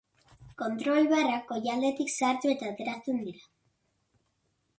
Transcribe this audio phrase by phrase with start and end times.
[0.61, 3.49] Kontrol-barrak goialdetik sartu eta ateratzen dira.